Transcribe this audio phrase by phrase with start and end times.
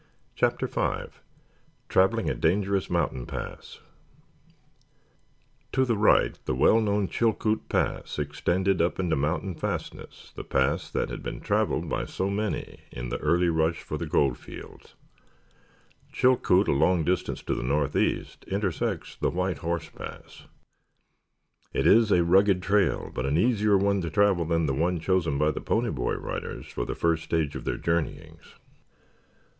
[0.35, 1.11] CHAPTER V
[1.87, 3.81] TRAVELING A DANGEROUS MOUNTAIN PASS
[5.73, 10.43] To the right the well known Chilkoot Pass extended up into the mountain fastness, the
[10.43, 14.39] pass that had been traveled by so many in the early rush for the gold
[14.39, 14.95] fields.
[16.11, 20.45] Chilkoot a long distance to the northeast intersects the White Horse Pass.
[21.73, 25.37] It is a rugged trail, but an easier one to travel than the one chosen
[25.37, 28.55] by the Pony Rider Boys for the first stage of their journeyings.